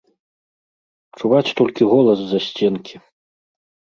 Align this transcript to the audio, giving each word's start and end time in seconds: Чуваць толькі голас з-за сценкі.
Чуваць 1.19 1.51
толькі 1.59 1.89
голас 1.91 2.17
з-за 2.21 2.39
сценкі. 2.47 2.95